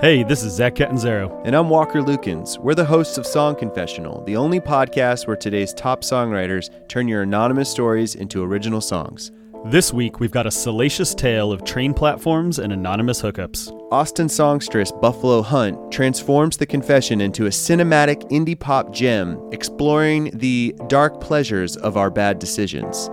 Hey, 0.00 0.22
this 0.22 0.42
is 0.42 0.54
Zach 0.54 0.76
Catanzaro. 0.76 1.42
And 1.44 1.54
I'm 1.54 1.68
Walker 1.68 2.00
Lukens. 2.00 2.58
We're 2.58 2.74
the 2.74 2.86
hosts 2.86 3.18
of 3.18 3.26
Song 3.26 3.54
Confessional, 3.54 4.24
the 4.24 4.34
only 4.34 4.58
podcast 4.58 5.26
where 5.26 5.36
today's 5.36 5.74
top 5.74 6.00
songwriters 6.00 6.70
turn 6.88 7.06
your 7.06 7.20
anonymous 7.20 7.68
stories 7.68 8.14
into 8.14 8.42
original 8.42 8.80
songs. 8.80 9.30
This 9.66 9.92
week, 9.92 10.18
we've 10.18 10.30
got 10.30 10.46
a 10.46 10.50
salacious 10.50 11.14
tale 11.14 11.52
of 11.52 11.64
train 11.64 11.92
platforms 11.92 12.58
and 12.58 12.72
anonymous 12.72 13.20
hookups. 13.20 13.70
Austin 13.92 14.30
songstress 14.30 14.90
Buffalo 14.90 15.42
Hunt 15.42 15.92
transforms 15.92 16.56
the 16.56 16.64
confession 16.64 17.20
into 17.20 17.44
a 17.44 17.50
cinematic 17.50 18.22
indie 18.30 18.58
pop 18.58 18.94
gem, 18.94 19.38
exploring 19.52 20.30
the 20.32 20.74
dark 20.86 21.20
pleasures 21.20 21.76
of 21.76 21.98
our 21.98 22.08
bad 22.08 22.38
decisions. 22.38 23.10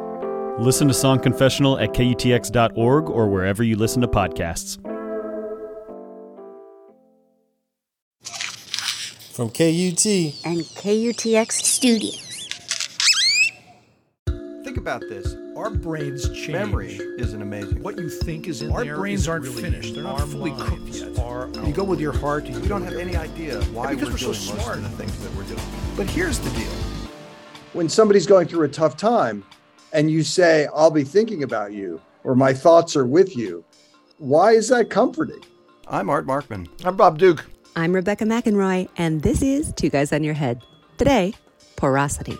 Listen 0.57 0.87
to 0.87 0.93
Song 0.93 1.19
Confessional 1.19 1.77
at 1.79 1.89
KUTX.org 1.89 3.09
or 3.09 3.27
wherever 3.27 3.61
you 3.61 3.75
listen 3.75 4.01
to 4.03 4.07
podcasts. 4.07 4.81
From 9.37 9.49
KUT 9.51 10.03
and 10.45 10.61
KUTX 10.73 11.51
Studios. 11.51 12.47
Think 14.63 14.77
about 14.77 15.01
this. 15.01 15.35
Our 15.55 15.69
brains 15.69 16.27
change. 16.29 16.47
Memory 16.53 16.99
isn't 17.19 17.39
amazing. 17.39 17.83
What 17.83 17.99
you 17.99 18.09
think 18.09 18.47
is 18.47 18.63
in 18.63 18.71
Our 18.71 18.83
there. 18.83 18.95
brains 18.95 19.27
aren't 19.27 19.45
really 19.45 19.61
finished. 19.61 19.93
They're 19.93 20.01
not 20.01 20.27
fully 20.27 20.53
cooked 20.53 20.87
yet. 20.87 21.19
Our, 21.19 21.51
you 21.63 21.71
go 21.71 21.83
with 21.83 21.99
your 21.99 22.13
heart. 22.13 22.47
You 22.47 22.59
we 22.59 22.67
don't 22.67 22.81
have 22.81 22.95
any 22.95 23.15
idea 23.15 23.61
why 23.65 23.93
because 23.93 24.07
we're, 24.07 24.29
we're 24.29 24.33
so 24.33 24.33
doing 24.33 24.55
most 24.55 24.63
smart. 24.63 24.77
of 24.79 24.83
the 24.85 24.97
things 24.97 25.19
that 25.19 25.35
we're 25.35 25.43
doing. 25.43 25.61
But 25.95 26.09
here's 26.09 26.39
the 26.39 26.49
deal. 26.57 26.71
when 27.73 27.87
somebody's 27.89 28.25
going 28.25 28.47
through 28.47 28.63
a 28.63 28.69
tough 28.69 28.97
time 28.97 29.43
and 29.93 30.09
you 30.09 30.23
say, 30.23 30.67
I'll 30.73 30.89
be 30.89 31.03
thinking 31.03 31.43
about 31.43 31.73
you 31.73 32.01
or 32.23 32.33
my 32.33 32.55
thoughts 32.55 32.95
are 32.95 33.05
with 33.05 33.37
you, 33.37 33.63
why 34.17 34.53
is 34.53 34.67
that 34.69 34.89
comforting? 34.89 35.43
I'm 35.87 36.09
Art 36.09 36.25
Markman. 36.25 36.67
I'm 36.83 36.95
Bob 36.97 37.19
Duke. 37.19 37.45
I'm 37.77 37.93
Rebecca 37.93 38.25
McInroy, 38.25 38.89
and 38.97 39.21
this 39.21 39.43
is 39.43 39.71
Two 39.73 39.89
Guys 39.91 40.11
on 40.11 40.23
Your 40.23 40.33
Head. 40.33 40.63
Today, 40.97 41.35
porosity. 41.75 42.35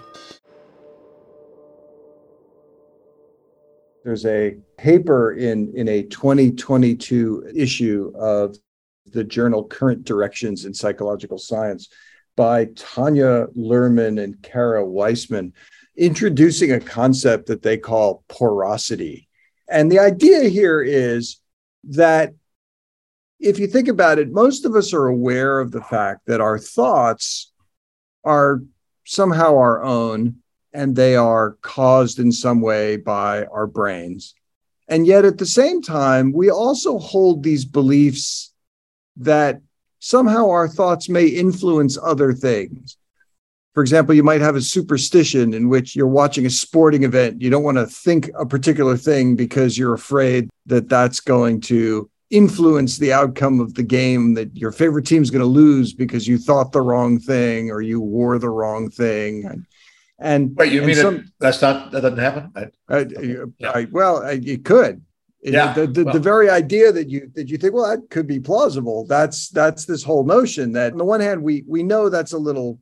There's 4.03 4.25
a 4.25 4.57
paper 4.79 5.33
in, 5.33 5.71
in 5.75 5.89
a 5.89 6.02
2022 6.02 7.52
issue 7.55 8.11
of 8.16 8.57
the 9.05 9.23
journal 9.23 9.63
Current 9.63 10.05
Directions 10.05 10.66
in 10.66 10.73
Psychological 10.73 11.38
Science 11.38 11.89
by 12.35 12.69
Tanya 12.75 13.45
Luhrmann 13.55 14.19
and 14.23 14.41
Kara 14.41 14.83
Weisman, 14.83 15.51
introducing 15.95 16.72
a 16.72 16.79
concept 16.79 17.45
that 17.45 17.61
they 17.61 17.77
call 17.77 18.23
porosity. 18.27 19.27
And 19.69 19.91
the 19.91 19.99
idea 19.99 20.49
here 20.49 20.81
is 20.81 21.39
that 21.83 22.33
if 23.39 23.59
you 23.59 23.67
think 23.67 23.88
about 23.88 24.19
it, 24.19 24.31
most 24.31 24.66
of 24.66 24.75
us 24.75 24.93
are 24.93 25.07
aware 25.07 25.59
of 25.59 25.71
the 25.71 25.81
fact 25.81 26.25
that 26.25 26.41
our 26.41 26.57
thoughts 26.57 27.52
are 28.23 28.61
somehow 29.05 29.55
our 29.57 29.83
own 29.83 30.38
and 30.73 30.95
they 30.95 31.16
are 31.16 31.57
caused 31.61 32.19
in 32.19 32.31
some 32.31 32.61
way 32.61 32.97
by 32.97 33.45
our 33.45 33.67
brains. 33.67 34.35
And 34.88 35.05
yet 35.05 35.25
at 35.25 35.38
the 35.38 35.45
same 35.45 35.81
time, 35.81 36.31
we 36.31 36.49
also 36.49 36.97
hold 36.97 37.44
these 37.44 37.66
beliefs 37.66 38.53
that 39.17 39.61
somehow 39.99 40.49
our 40.49 40.67
thoughts 40.67 41.09
may 41.09 41.27
influence 41.27 41.97
other 42.01 42.33
things. 42.33 42.97
For 43.73 43.81
example, 43.81 44.16
you 44.16 44.23
might 44.23 44.41
have 44.41 44.55
a 44.55 44.61
superstition 44.61 45.53
in 45.53 45.69
which 45.69 45.95
you're 45.95 46.07
watching 46.07 46.45
a 46.45 46.49
sporting 46.49 47.03
event. 47.03 47.41
You 47.41 47.49
don't 47.49 47.63
want 47.63 47.77
to 47.77 47.85
think 47.85 48.29
a 48.38 48.45
particular 48.45 48.97
thing 48.97 49.35
because 49.35 49.77
you're 49.77 49.94
afraid 49.94 50.49
that 50.66 50.89
that's 50.89 51.19
going 51.19 51.61
to 51.61 52.09
influence 52.30 52.97
the 52.97 53.14
outcome 53.14 53.59
of 53.59 53.73
the 53.75 53.83
game, 53.83 54.33
that 54.33 54.56
your 54.56 54.72
favorite 54.72 55.06
team's 55.06 55.30
going 55.30 55.42
to 55.42 55.45
lose 55.45 55.94
because 55.94 56.28
you 56.28 56.38
thought 56.38 56.72
the 56.72 56.81
wrong 56.81 57.19
thing 57.19 57.72
or 57.72 57.81
you 57.81 58.02
wore 58.02 58.38
the 58.38 58.50
wrong 58.50 58.89
thing. 58.89 59.66
And 60.19 60.56
Wait, 60.56 60.72
you 60.74 60.79
and 60.79 60.88
mean 60.88 60.96
some- 60.96 61.16
it, 61.18 61.25
that's 61.40 61.62
not 61.62 61.91
that 61.91 62.01
doesn't 62.01 62.18
happen? 62.18 62.51
I, 62.56 62.62
uh, 62.62 62.69
I, 62.90 63.06
Yeah. 63.59 63.72
I, 63.72 63.88
well, 63.91 64.24
I, 64.24 64.31
it 64.44 64.66
could. 64.66 65.01
Yeah, 65.44 65.74
The, 65.74 65.88
the, 65.88 66.03
well- 66.03 66.13
the 66.13 66.19
very 66.19 66.50
idea 66.50 66.91
that 66.91 67.09
you 67.09 67.31
that 67.35 67.47
you 67.47 67.57
think, 67.57 67.74
well, 67.74 67.88
that 67.88 68.09
could 68.09 68.28
be 68.28 68.40
plausible. 68.40 69.06
That's 69.06 69.50
that's 69.50 69.85
this 69.85 70.03
whole 70.03 70.25
notion 70.25 70.72
that 70.74 70.91
on 70.91 70.97
the 70.97 71.06
one 71.06 71.22
hand, 71.22 71.44
we 71.44 71.63
we 71.68 71.84
know 71.84 72.09
that's 72.09 72.34
a 72.34 72.38
little 72.38 72.80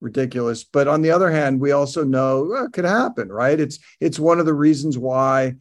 ridiculous, 0.00 0.64
but 0.64 0.88
on 0.88 1.02
the 1.02 1.10
other 1.10 1.30
hand, 1.30 1.60
we 1.60 1.72
also 1.72 2.04
know 2.04 2.44
well, 2.50 2.64
it 2.64 2.72
could 2.72 2.86
happen, 2.86 3.28
right? 3.28 3.60
It's 3.60 3.78
it's 4.00 4.18
one 4.18 4.40
of 4.40 4.46
the 4.46 4.54
reasons 4.54 4.96
why 4.96 5.56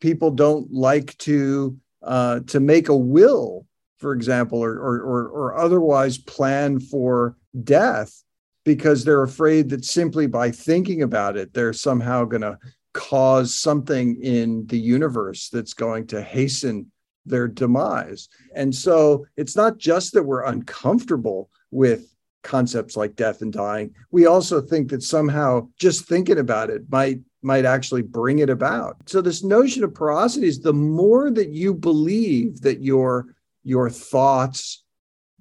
people 0.00 0.30
don't 0.30 0.70
like 0.72 1.16
to 1.18 1.76
uh, 2.02 2.40
to 2.46 2.60
make 2.60 2.88
a 2.88 2.96
will, 2.96 3.66
for 3.98 4.12
example, 4.12 4.62
or 4.62 4.74
or 4.74 5.00
or, 5.00 5.28
or 5.28 5.56
otherwise 5.56 6.18
plan 6.18 6.80
for 6.80 7.36
death 7.64 8.22
because 8.64 9.04
they're 9.04 9.22
afraid 9.22 9.70
that 9.70 9.84
simply 9.84 10.26
by 10.26 10.50
thinking 10.50 11.02
about 11.02 11.36
it, 11.36 11.54
they're 11.54 11.72
somehow 11.72 12.24
going 12.24 12.42
to 12.42 12.58
cause 12.92 13.54
something 13.54 14.20
in 14.22 14.66
the 14.66 14.78
universe 14.78 15.48
that's 15.48 15.72
going 15.72 16.06
to 16.06 16.20
hasten 16.20 16.90
their 17.24 17.48
demise. 17.48 18.28
And 18.54 18.74
so 18.74 19.26
it's 19.36 19.56
not 19.56 19.78
just 19.78 20.12
that 20.14 20.22
we're 20.22 20.44
uncomfortable 20.44 21.50
with 21.70 22.14
concepts 22.42 22.96
like 22.96 23.16
death 23.16 23.42
and 23.42 23.52
dying. 23.52 23.94
We 24.10 24.26
also 24.26 24.60
think 24.60 24.90
that 24.90 25.02
somehow 25.02 25.68
just 25.78 26.06
thinking 26.06 26.38
about 26.38 26.70
it 26.70 26.82
might 26.90 27.20
might 27.42 27.64
actually 27.64 28.02
bring 28.02 28.40
it 28.40 28.50
about. 28.50 28.96
So 29.06 29.20
this 29.20 29.44
notion 29.44 29.84
of 29.84 29.94
porosity 29.94 30.48
is 30.48 30.60
the 30.60 30.72
more 30.72 31.30
that 31.30 31.50
you 31.50 31.74
believe 31.74 32.60
that 32.62 32.82
your 32.82 33.34
your 33.64 33.90
thoughts 33.90 34.84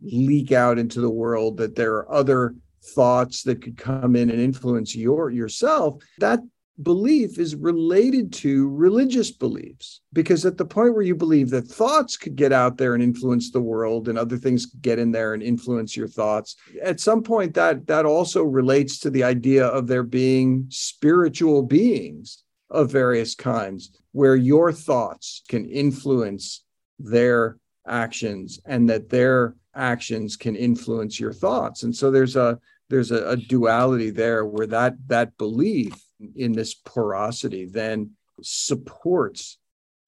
leak 0.02 0.52
out 0.52 0.78
into 0.78 1.02
the 1.02 1.10
world 1.10 1.58
that 1.58 1.76
there 1.76 1.96
are 1.96 2.12
other 2.12 2.56
thoughts 2.94 3.44
that 3.44 3.62
could 3.62 3.78
come 3.78 4.16
in 4.16 4.30
and 4.30 4.40
influence 4.40 4.96
your 4.96 5.30
yourself 5.30 6.04
that 6.20 6.40
belief 6.84 7.40
is 7.40 7.56
related 7.56 8.32
to 8.32 8.70
religious 8.70 9.32
beliefs 9.32 10.02
because 10.14 10.46
at 10.46 10.58
the 10.58 10.66
point 10.66 10.94
where 10.94 11.04
you 11.04 11.16
believe 11.16 11.50
that 11.50 11.64
thoughts 11.64 12.16
could 12.16 12.36
get 12.36 12.54
out 12.54 12.78
there 12.78 12.94
and 12.94 13.02
influence 13.02 13.52
the 13.52 13.62
world 13.62 14.08
and 14.08 14.18
other 14.18 14.38
things 14.38 14.68
get 14.82 15.00
in 15.00 15.12
there 15.12 15.34
and 15.34 15.42
influence 15.42 15.98
your 15.98 16.08
thoughts 16.08 16.56
at 16.84 17.00
some 17.00 17.24
point 17.24 17.56
that 17.56 17.88
that 17.88 18.06
also 18.06 18.44
relates 18.44 19.00
to 19.00 19.10
the 19.10 19.24
idea 19.24 19.66
of 19.66 19.88
there 19.88 20.04
being 20.04 20.68
spiritual 20.70 21.64
beings 21.64 22.44
of 22.70 22.92
various 22.92 23.34
kinds 23.34 23.92
where 24.12 24.36
your 24.36 24.72
thoughts 24.72 25.42
can 25.48 25.66
influence 25.66 26.64
their 27.00 27.58
actions 27.88 28.60
and 28.66 28.90
that 28.90 29.10
their 29.10 29.56
actions 29.74 30.36
can 30.36 30.56
influence 30.56 31.20
your 31.20 31.34
thoughts. 31.34 31.84
And 31.84 31.96
so 31.96 32.12
there's 32.12 32.36
a 32.36 32.60
there's 32.90 33.12
a, 33.12 33.30
a 33.30 33.36
duality 33.36 34.10
there 34.10 34.46
where 34.46 34.68
that 34.68 34.96
that 35.08 35.38
belief 35.38 35.94
in 36.36 36.52
this 36.52 36.74
porosity 36.74 37.66
then 37.66 38.12
supports 38.42 39.58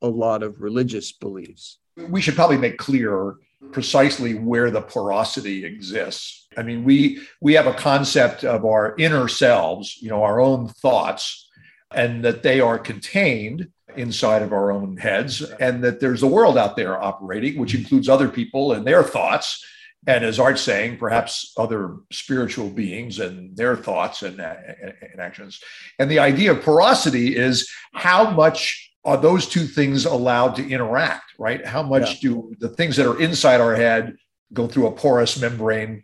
a 0.02 0.08
lot 0.08 0.44
of 0.44 0.62
religious 0.62 1.12
beliefs 1.12 1.80
we 2.08 2.22
should 2.22 2.36
probably 2.36 2.58
make 2.58 2.78
clear 2.78 3.36
precisely 3.72 4.36
where 4.36 4.72
the 4.72 4.82
porosity 4.82 5.66
exists. 5.66 6.48
I 6.56 6.64
mean, 6.64 6.84
we 6.84 7.22
we 7.42 7.54
have 7.54 7.68
a 7.68 7.74
concept 7.74 8.44
of 8.44 8.66
our 8.66 8.96
inner 8.98 9.28
selves, 9.28 9.98
you 10.02 10.10
know, 10.10 10.24
our 10.24 10.40
own 10.40 10.70
thoughts, 10.70 11.50
and 11.92 12.24
that 12.24 12.44
they 12.44 12.62
are 12.62 12.80
contained 12.80 13.68
inside 13.98 14.42
of 14.42 14.54
our 14.54 14.72
own 14.72 14.98
heads, 14.98 15.42
and 15.42 15.84
that 15.84 16.00
there's 16.00 16.24
a 16.24 16.28
world 16.28 16.58
out 16.58 16.76
there 16.76 17.02
operating, 17.02 17.60
which 17.60 17.76
includes 17.76 18.08
other 18.08 18.30
people 18.30 18.72
and 18.74 18.86
their 18.86 19.04
thoughts. 19.04 19.64
And 20.08 20.24
as 20.24 20.40
Art's 20.40 20.62
saying, 20.62 20.98
perhaps 20.98 21.54
other 21.58 21.98
spiritual 22.12 22.70
beings 22.70 23.20
and 23.20 23.56
their 23.58 23.76
thoughts 23.76 24.24
and, 24.24 24.40
and 24.40 25.20
actions. 25.20 25.60
And 26.00 26.10
the 26.10 26.20
idea 26.20 26.52
of 26.52 26.62
porosity 26.62 27.36
is 27.36 27.70
how 27.94 28.32
much 28.32 28.92
are 29.04 29.18
those 29.18 29.48
two 29.48 29.66
things 29.66 30.06
allowed 30.06 30.56
to 30.56 30.68
interact, 30.68 31.34
right? 31.38 31.66
How 31.66 31.84
much 31.84 32.22
do 32.22 32.54
the 32.60 32.70
things 32.70 32.96
that 32.96 33.08
are 33.08 33.20
inside 33.20 33.62
our 33.62 33.76
head 33.76 34.16
go 34.54 34.68
through 34.68 34.88
a 34.88 34.92
porous 34.92 35.40
membrane, 35.40 36.04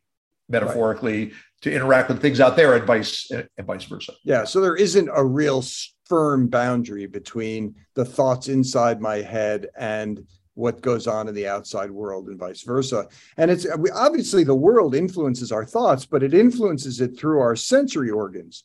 metaphorically, 0.50 1.31
to 1.62 1.72
interact 1.72 2.10
with 2.10 2.22
things 2.22 2.40
out 2.40 2.56
there, 2.56 2.75
and 2.75 2.86
vice 2.86 3.30
and 3.31 3.68
vice 3.68 3.86
versa? 3.86 4.14
Yeah. 4.24 4.44
So 4.44 4.62
there 4.62 4.75
isn't 4.75 5.10
a 5.14 5.24
real 5.24 5.64
firm 6.06 6.48
boundary 6.48 7.06
between 7.08 7.75
the 7.96 8.06
thoughts 8.06 8.48
inside 8.48 9.02
my 9.02 9.18
head 9.18 9.68
and 9.78 10.25
what 10.56 10.81
goes 10.81 11.06
on 11.06 11.28
in 11.28 11.36
the 11.36 11.48
outside 11.48 11.92
world 11.92 12.28
and 12.28 12.40
vice 12.40 12.63
versa. 12.63 13.07
And 13.38 13.52
it's 13.52 13.68
obviously 13.94 14.44
the 14.44 14.56
world 14.56 14.96
influences 14.96 15.52
our 15.52 15.66
thoughts, 15.66 16.06
but 16.06 16.24
it 16.24 16.34
influences 16.34 17.02
it 17.02 17.18
through 17.18 17.40
our 17.40 17.56
sensory 17.56 18.10
organs 18.10 18.63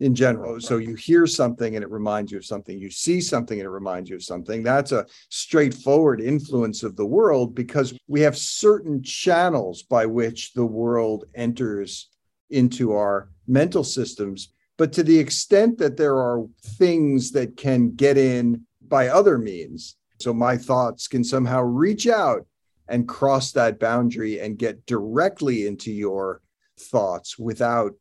in 0.00 0.14
general. 0.14 0.60
So 0.60 0.78
you 0.78 0.94
hear 0.94 1.26
something 1.26 1.76
and 1.76 1.82
it 1.82 1.90
reminds 1.90 2.32
you 2.32 2.38
of 2.38 2.46
something. 2.46 2.78
You 2.78 2.90
see 2.90 3.20
something 3.20 3.58
and 3.58 3.66
it 3.66 3.70
reminds 3.70 4.08
you 4.08 4.16
of 4.16 4.22
something. 4.22 4.62
That's 4.62 4.92
a 4.92 5.06
straightforward 5.28 6.20
influence 6.20 6.82
of 6.82 6.96
the 6.96 7.06
world 7.06 7.54
because 7.54 7.94
we 8.08 8.20
have 8.22 8.36
certain 8.36 9.02
channels 9.02 9.82
by 9.82 10.06
which 10.06 10.52
the 10.54 10.64
world 10.64 11.24
enters 11.34 12.08
into 12.48 12.92
our 12.92 13.30
mental 13.46 13.84
systems. 13.84 14.52
But 14.78 14.92
to 14.94 15.02
the 15.02 15.18
extent 15.18 15.76
that 15.78 15.98
there 15.98 16.16
are 16.16 16.46
things 16.62 17.32
that 17.32 17.56
can 17.56 17.94
get 17.94 18.16
in 18.16 18.66
by 18.88 19.08
other 19.08 19.36
means, 19.36 19.96
so 20.20 20.34
my 20.34 20.56
thoughts 20.56 21.08
can 21.08 21.24
somehow 21.24 21.62
reach 21.62 22.06
out 22.06 22.46
and 22.88 23.08
cross 23.08 23.52
that 23.52 23.78
boundary 23.78 24.40
and 24.40 24.58
get 24.58 24.84
directly 24.86 25.66
into 25.66 25.92
your 25.92 26.42
thoughts 26.78 27.38
without 27.38 27.92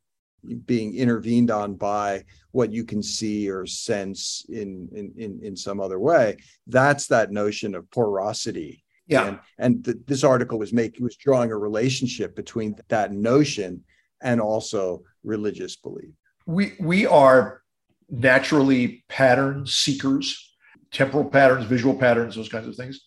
being 0.66 0.96
intervened 0.96 1.52
on 1.52 1.76
by 1.76 2.24
what 2.52 2.72
you 2.72 2.84
can 2.84 3.04
see 3.04 3.50
or 3.50 3.66
sense 3.66 4.46
in 4.50 4.88
in 4.94 5.14
in, 5.18 5.40
in 5.44 5.56
some 5.56 5.80
other 5.80 6.00
way. 6.00 6.38
That's 6.68 7.08
that 7.08 7.32
notion 7.32 7.76
of 7.76 7.90
porosity. 7.92 8.84
Yeah. 9.08 9.28
and, 9.28 9.40
and 9.58 9.86
th- 9.86 9.98
this 10.06 10.24
article 10.24 10.60
was 10.60 10.72
making 10.72 11.04
was 11.04 11.16
drawing 11.16 11.52
a 11.52 11.58
relationship 11.58 12.36
between 12.36 12.76
that 12.90 13.12
notion 13.12 13.84
and 14.22 14.40
also 14.40 15.04
religious 15.24 15.76
belief. 15.76 16.14
We 16.46 16.74
we 16.80 17.06
are 17.06 17.62
naturally 18.10 19.04
pattern 19.08 19.66
seekers 19.66 20.49
temporal 20.92 21.26
patterns 21.26 21.66
visual 21.66 21.96
patterns 21.96 22.36
those 22.36 22.50
kinds 22.50 22.68
of 22.68 22.76
things. 22.76 23.02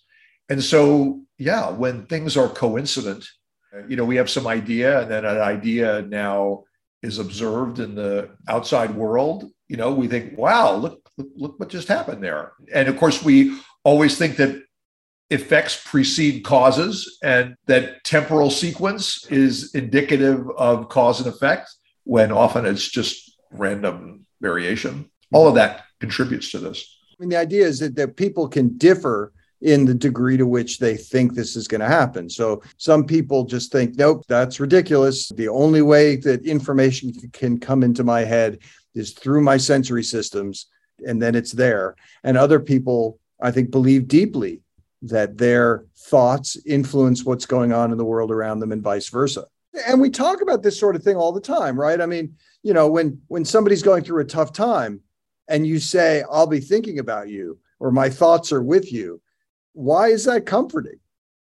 And 0.48 0.62
so 0.62 1.20
yeah 1.38 1.70
when 1.70 2.06
things 2.06 2.36
are 2.36 2.48
coincident 2.48 3.26
you 3.88 3.96
know 3.96 4.04
we 4.04 4.16
have 4.16 4.30
some 4.30 4.46
idea 4.46 5.00
and 5.00 5.10
then 5.10 5.24
an 5.24 5.38
idea 5.38 6.02
now 6.02 6.64
is 7.02 7.18
observed 7.18 7.78
in 7.80 7.94
the 7.94 8.30
outside 8.48 8.94
world 8.94 9.50
you 9.66 9.76
know 9.76 9.92
we 9.92 10.06
think 10.06 10.36
wow 10.36 10.74
look 10.74 11.02
look, 11.16 11.28
look 11.36 11.60
what 11.60 11.68
just 11.68 11.88
happened 11.88 12.22
there. 12.22 12.52
And 12.72 12.88
of 12.88 12.96
course 12.96 13.22
we 13.22 13.58
always 13.84 14.16
think 14.16 14.36
that 14.36 14.62
effects 15.30 15.82
precede 15.84 16.44
causes 16.44 17.18
and 17.22 17.54
that 17.66 18.04
temporal 18.04 18.50
sequence 18.50 19.26
is 19.30 19.74
indicative 19.74 20.48
of 20.58 20.88
cause 20.88 21.20
and 21.20 21.28
effect 21.28 21.70
when 22.04 22.30
often 22.30 22.66
it's 22.66 22.88
just 22.88 23.38
random 23.50 24.26
variation. 24.40 25.10
All 25.32 25.48
of 25.48 25.54
that 25.54 25.84
contributes 26.00 26.50
to 26.50 26.58
this 26.58 26.98
mean, 27.22 27.30
the 27.30 27.36
idea 27.36 27.66
is 27.66 27.78
that, 27.78 27.94
that 27.96 28.16
people 28.16 28.48
can 28.48 28.76
differ 28.76 29.32
in 29.62 29.84
the 29.84 29.94
degree 29.94 30.36
to 30.36 30.46
which 30.46 30.78
they 30.78 30.96
think 30.96 31.34
this 31.34 31.56
is 31.56 31.68
going 31.68 31.80
to 31.80 31.86
happen. 31.86 32.28
So 32.28 32.62
some 32.78 33.04
people 33.04 33.44
just 33.44 33.70
think, 33.70 33.96
nope, 33.96 34.24
that's 34.28 34.60
ridiculous. 34.60 35.28
The 35.28 35.48
only 35.48 35.82
way 35.82 36.16
that 36.16 36.44
information 36.44 37.12
can 37.32 37.58
come 37.58 37.82
into 37.82 38.02
my 38.02 38.22
head 38.22 38.58
is 38.94 39.12
through 39.12 39.40
my 39.40 39.56
sensory 39.56 40.02
systems, 40.02 40.66
and 41.06 41.22
then 41.22 41.34
it's 41.34 41.52
there. 41.52 41.94
And 42.24 42.36
other 42.36 42.58
people, 42.58 43.18
I 43.40 43.52
think, 43.52 43.70
believe 43.70 44.08
deeply 44.08 44.60
that 45.02 45.38
their 45.38 45.84
thoughts 45.96 46.56
influence 46.66 47.24
what's 47.24 47.46
going 47.46 47.72
on 47.72 47.92
in 47.92 47.98
the 47.98 48.04
world 48.04 48.30
around 48.30 48.60
them 48.60 48.72
and 48.72 48.82
vice 48.82 49.08
versa. 49.08 49.46
And 49.86 50.00
we 50.00 50.10
talk 50.10 50.42
about 50.42 50.62
this 50.62 50.78
sort 50.78 50.96
of 50.96 51.02
thing 51.02 51.16
all 51.16 51.32
the 51.32 51.40
time, 51.40 51.78
right? 51.78 52.00
I 52.00 52.06
mean, 52.06 52.36
you 52.62 52.74
know, 52.74 52.88
when 52.88 53.20
when 53.28 53.44
somebody's 53.44 53.82
going 53.82 54.04
through 54.04 54.20
a 54.20 54.26
tough 54.26 54.52
time 54.52 55.00
and 55.52 55.66
you 55.66 55.78
say, 55.78 56.24
I'll 56.30 56.46
be 56.46 56.60
thinking 56.60 56.98
about 56.98 57.28
you, 57.28 57.58
or 57.78 57.92
my 57.92 58.08
thoughts 58.08 58.52
are 58.52 58.62
with 58.62 58.90
you, 58.90 59.20
why 59.74 60.08
is 60.08 60.24
that 60.24 60.46
comforting? 60.46 60.98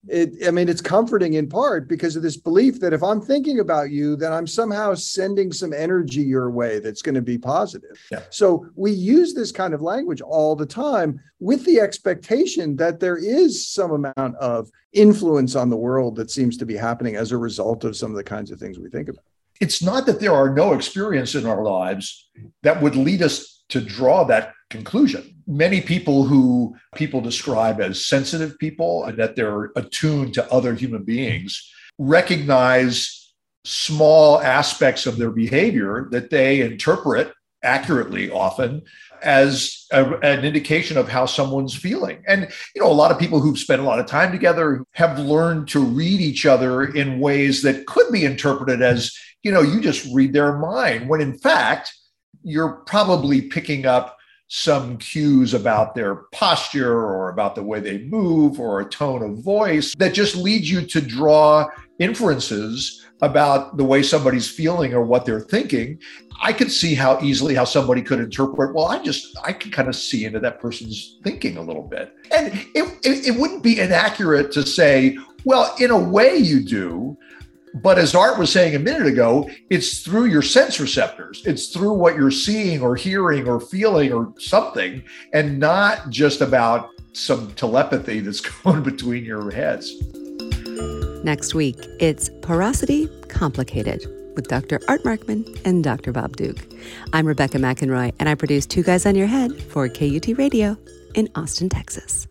It, 0.08 0.46
I 0.46 0.50
mean, 0.50 0.70
it's 0.70 0.80
comforting 0.80 1.34
in 1.34 1.46
part 1.46 1.88
because 1.88 2.16
of 2.16 2.22
this 2.22 2.38
belief 2.38 2.80
that 2.80 2.94
if 2.94 3.02
I'm 3.02 3.20
thinking 3.20 3.60
about 3.60 3.90
you, 3.90 4.16
then 4.16 4.32
I'm 4.32 4.46
somehow 4.46 4.94
sending 4.94 5.52
some 5.52 5.74
energy 5.74 6.22
your 6.22 6.50
way 6.50 6.78
that's 6.78 7.02
going 7.02 7.16
to 7.16 7.20
be 7.20 7.36
positive. 7.36 8.02
Yeah. 8.10 8.22
So 8.30 8.66
we 8.74 8.92
use 8.92 9.34
this 9.34 9.52
kind 9.52 9.74
of 9.74 9.82
language 9.82 10.22
all 10.22 10.56
the 10.56 10.64
time 10.64 11.20
with 11.38 11.66
the 11.66 11.78
expectation 11.78 12.76
that 12.76 13.00
there 13.00 13.18
is 13.18 13.68
some 13.68 13.90
amount 13.90 14.36
of 14.36 14.70
influence 14.94 15.54
on 15.54 15.68
the 15.68 15.76
world 15.76 16.16
that 16.16 16.30
seems 16.30 16.56
to 16.56 16.64
be 16.64 16.76
happening 16.76 17.16
as 17.16 17.32
a 17.32 17.36
result 17.36 17.84
of 17.84 17.94
some 17.94 18.10
of 18.10 18.16
the 18.16 18.24
kinds 18.24 18.50
of 18.50 18.58
things 18.58 18.78
we 18.78 18.88
think 18.88 19.08
about. 19.10 19.24
it's 19.60 19.82
not 19.82 20.06
that 20.06 20.20
there 20.20 20.32
are 20.32 20.54
no 20.54 20.72
experiences 20.72 21.44
in 21.44 21.50
our 21.50 21.62
lives 21.62 22.30
that 22.62 22.80
would 22.80 22.96
lead 22.96 23.20
us 23.20 23.57
to 23.68 23.80
draw 23.80 24.24
that 24.24 24.54
conclusion. 24.70 25.34
Many 25.46 25.80
people 25.80 26.24
who 26.24 26.76
people 26.94 27.20
describe 27.20 27.80
as 27.80 28.04
sensitive 28.04 28.58
people 28.58 29.04
and 29.04 29.18
that 29.18 29.36
they're 29.36 29.70
attuned 29.76 30.34
to 30.34 30.52
other 30.52 30.74
human 30.74 31.04
beings 31.04 31.70
recognize 31.98 33.32
small 33.64 34.40
aspects 34.40 35.06
of 35.06 35.18
their 35.18 35.30
behavior 35.30 36.08
that 36.10 36.30
they 36.30 36.60
interpret 36.60 37.32
accurately 37.62 38.30
often 38.30 38.82
as 39.22 39.86
a, 39.90 40.14
an 40.18 40.44
indication 40.44 40.96
of 40.96 41.08
how 41.08 41.26
someone's 41.26 41.74
feeling. 41.74 42.22
And 42.26 42.48
you 42.74 42.82
know, 42.82 42.90
a 42.90 42.92
lot 42.92 43.10
of 43.10 43.18
people 43.18 43.40
who've 43.40 43.58
spent 43.58 43.82
a 43.82 43.84
lot 43.84 43.98
of 43.98 44.06
time 44.06 44.30
together 44.30 44.84
have 44.92 45.18
learned 45.18 45.68
to 45.68 45.80
read 45.80 46.20
each 46.20 46.46
other 46.46 46.84
in 46.84 47.18
ways 47.18 47.62
that 47.62 47.86
could 47.86 48.12
be 48.12 48.24
interpreted 48.24 48.80
as, 48.80 49.16
you 49.42 49.50
know, 49.50 49.62
you 49.62 49.80
just 49.80 50.06
read 50.14 50.32
their 50.32 50.56
mind 50.58 51.08
when 51.08 51.20
in 51.20 51.36
fact 51.36 51.92
you're 52.42 52.82
probably 52.86 53.42
picking 53.42 53.86
up 53.86 54.18
some 54.48 54.96
cues 54.96 55.52
about 55.52 55.94
their 55.94 56.14
posture 56.32 56.94
or 56.94 57.28
about 57.28 57.54
the 57.54 57.62
way 57.62 57.80
they 57.80 57.98
move 57.98 58.58
or 58.58 58.80
a 58.80 58.88
tone 58.88 59.22
of 59.22 59.44
voice 59.44 59.94
that 59.98 60.14
just 60.14 60.36
leads 60.36 60.70
you 60.70 60.80
to 60.80 61.00
draw 61.02 61.68
inferences 61.98 63.04
about 63.20 63.76
the 63.76 63.84
way 63.84 64.02
somebody's 64.02 64.48
feeling 64.48 64.94
or 64.94 65.02
what 65.02 65.26
they're 65.26 65.40
thinking. 65.40 65.98
I 66.40 66.52
could 66.52 66.72
see 66.72 66.94
how 66.94 67.20
easily 67.20 67.54
how 67.54 67.64
somebody 67.64 68.00
could 68.00 68.20
interpret 68.20 68.74
well 68.74 68.86
i 68.86 69.02
just 69.02 69.36
i 69.44 69.52
can 69.52 69.72
kind 69.72 69.88
of 69.88 69.96
see 69.96 70.24
into 70.24 70.38
that 70.38 70.60
person's 70.60 71.18
thinking 71.24 71.56
a 71.56 71.62
little 71.62 71.82
bit. 71.82 72.14
And 72.34 72.54
it, 72.74 72.98
it, 73.04 73.26
it 73.28 73.40
wouldn't 73.40 73.62
be 73.62 73.80
inaccurate 73.80 74.52
to 74.52 74.62
say 74.64 75.18
well 75.44 75.74
in 75.78 75.90
a 75.90 75.98
way 75.98 76.36
you 76.36 76.64
do 76.64 77.18
but 77.74 77.98
as 77.98 78.14
Art 78.14 78.38
was 78.38 78.52
saying 78.52 78.74
a 78.74 78.78
minute 78.78 79.06
ago, 79.06 79.48
it's 79.70 80.00
through 80.00 80.26
your 80.26 80.42
sense 80.42 80.80
receptors. 80.80 81.42
It's 81.46 81.68
through 81.68 81.94
what 81.94 82.16
you're 82.16 82.30
seeing 82.30 82.82
or 82.82 82.96
hearing 82.96 83.48
or 83.48 83.60
feeling 83.60 84.12
or 84.12 84.32
something, 84.38 85.02
and 85.32 85.58
not 85.58 86.10
just 86.10 86.40
about 86.40 86.90
some 87.12 87.52
telepathy 87.54 88.20
that's 88.20 88.40
going 88.62 88.82
between 88.82 89.24
your 89.24 89.50
heads. 89.50 89.92
Next 91.24 91.54
week, 91.54 91.76
it's 91.98 92.30
Porosity 92.42 93.08
Complicated 93.28 94.06
with 94.36 94.46
Dr. 94.46 94.80
Art 94.86 95.02
Markman 95.02 95.60
and 95.64 95.82
Dr. 95.82 96.12
Bob 96.12 96.36
Duke. 96.36 96.64
I'm 97.12 97.26
Rebecca 97.26 97.58
McInroy, 97.58 98.14
and 98.20 98.28
I 98.28 98.36
produce 98.36 98.66
Two 98.66 98.84
Guys 98.84 99.04
on 99.04 99.16
Your 99.16 99.26
Head 99.26 99.60
for 99.64 99.88
KUT 99.88 100.38
Radio 100.38 100.76
in 101.14 101.28
Austin, 101.34 101.68
Texas. 101.68 102.28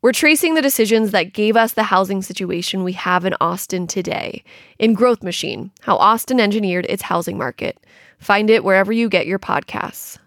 We're 0.00 0.12
tracing 0.12 0.54
the 0.54 0.62
decisions 0.62 1.10
that 1.10 1.32
gave 1.32 1.56
us 1.56 1.72
the 1.72 1.82
housing 1.82 2.22
situation 2.22 2.84
we 2.84 2.92
have 2.92 3.24
in 3.24 3.34
Austin 3.40 3.88
today. 3.88 4.44
In 4.78 4.94
Growth 4.94 5.24
Machine, 5.24 5.72
how 5.80 5.96
Austin 5.96 6.38
engineered 6.38 6.86
its 6.88 7.02
housing 7.02 7.36
market. 7.36 7.84
Find 8.20 8.48
it 8.48 8.62
wherever 8.62 8.92
you 8.92 9.08
get 9.08 9.26
your 9.26 9.40
podcasts. 9.40 10.18